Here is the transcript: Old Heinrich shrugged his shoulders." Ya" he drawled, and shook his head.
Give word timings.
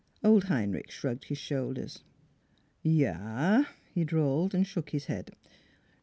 Old 0.23 0.45
Heinrich 0.45 0.89
shrugged 0.89 1.25
his 1.25 1.37
shoulders." 1.37 2.01
Ya" 2.99 3.65
he 3.93 4.03
drawled, 4.03 4.55
and 4.55 4.65
shook 4.65 4.89
his 4.89 5.05
head. 5.05 5.35